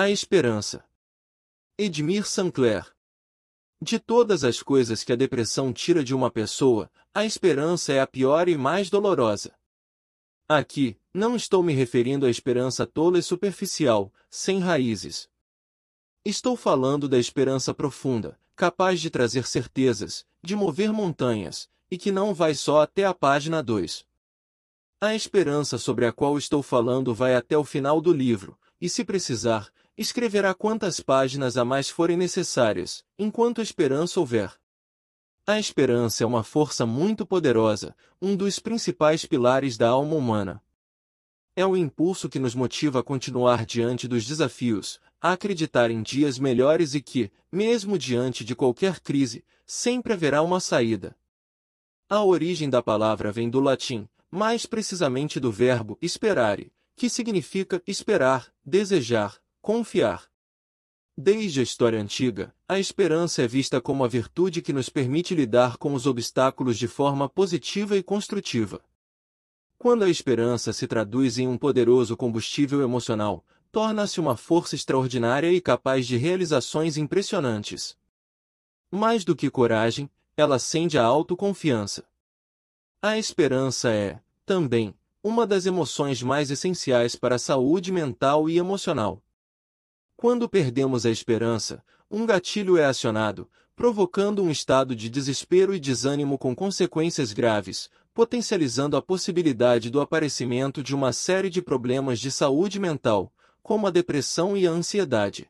[0.00, 0.84] A esperança.
[1.76, 2.86] Edmir Sancler.
[3.82, 8.06] De todas as coisas que a depressão tira de uma pessoa, a esperança é a
[8.06, 9.58] pior e mais dolorosa.
[10.48, 15.28] Aqui, não estou me referindo à esperança tola e superficial, sem raízes.
[16.24, 22.32] Estou falando da esperança profunda, capaz de trazer certezas, de mover montanhas, e que não
[22.32, 24.06] vai só até a página 2.
[25.00, 29.04] A esperança sobre a qual estou falando vai até o final do livro, e se
[29.04, 34.54] precisar, escreverá quantas páginas a mais forem necessárias, enquanto esperança houver.
[35.44, 40.62] A esperança é uma força muito poderosa, um dos principais pilares da alma humana.
[41.56, 46.38] É o impulso que nos motiva a continuar diante dos desafios, a acreditar em dias
[46.38, 51.16] melhores e que, mesmo diante de qualquer crise, sempre haverá uma saída.
[52.08, 58.52] A origem da palavra vem do latim, mais precisamente do verbo esperare, que significa esperar,
[58.64, 60.28] desejar, confiar.
[61.16, 65.76] Desde a história antiga, a esperança é vista como a virtude que nos permite lidar
[65.76, 68.80] com os obstáculos de forma positiva e construtiva.
[69.76, 75.60] Quando a esperança se traduz em um poderoso combustível emocional, torna-se uma força extraordinária e
[75.60, 77.96] capaz de realizações impressionantes.
[78.90, 82.04] Mais do que coragem, ela acende a autoconfiança.
[83.02, 89.22] A esperança é, também, uma das emoções mais essenciais para a saúde mental e emocional.
[90.20, 91.80] Quando perdemos a esperança,
[92.10, 98.96] um gatilho é acionado, provocando um estado de desespero e desânimo com consequências graves, potencializando
[98.96, 104.56] a possibilidade do aparecimento de uma série de problemas de saúde mental, como a depressão
[104.56, 105.48] e a ansiedade.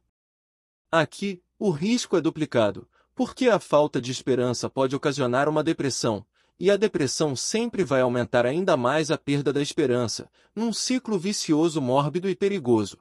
[0.92, 6.26] Aqui, o risco é duplicado, porque a falta de esperança pode ocasionar uma depressão,
[6.60, 11.80] e a depressão sempre vai aumentar ainda mais a perda da esperança, num ciclo vicioso
[11.80, 12.98] mórbido e perigoso.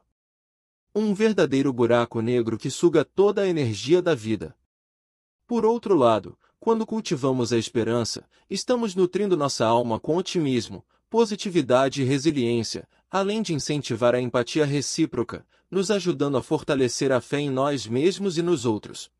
[0.99, 4.57] Um verdadeiro buraco negro que suga toda a energia da vida.
[5.45, 12.03] Por outro lado, quando cultivamos a esperança, estamos nutrindo nossa alma com otimismo, positividade e
[12.03, 17.85] resiliência, além de incentivar a empatia recíproca, nos ajudando a fortalecer a fé em nós
[17.85, 19.11] mesmos e nos outros.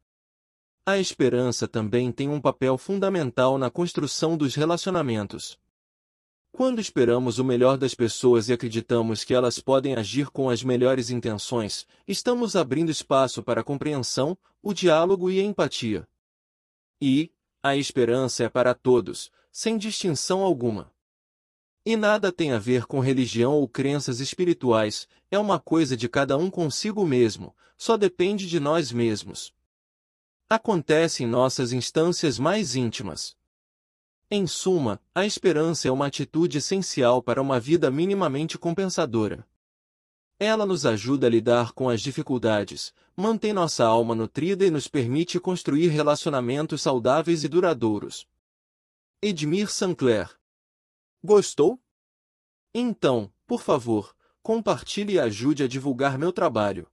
[0.83, 5.59] A esperança também tem um papel fundamental na construção dos relacionamentos.
[6.51, 11.09] Quando esperamos o melhor das pessoas e acreditamos que elas podem agir com as melhores
[11.09, 16.07] intenções, estamos abrindo espaço para a compreensão, o diálogo e a empatia.
[17.01, 17.31] E,
[17.61, 20.91] a esperança é para todos, sem distinção alguma.
[21.85, 26.37] E nada tem a ver com religião ou crenças espirituais, é uma coisa de cada
[26.37, 29.55] um consigo mesmo, só depende de nós mesmos
[30.49, 33.35] acontece em nossas instâncias mais íntimas.
[34.29, 39.47] Em suma, a esperança é uma atitude essencial para uma vida minimamente compensadora.
[40.37, 45.39] Ela nos ajuda a lidar com as dificuldades, mantém nossa alma nutrida e nos permite
[45.39, 48.27] construir relacionamentos saudáveis e duradouros.
[49.21, 50.37] Edmir Sancler
[51.23, 51.79] Gostou?
[52.73, 54.13] Então, por favor,
[54.43, 56.85] compartilhe e ajude a divulgar meu trabalho.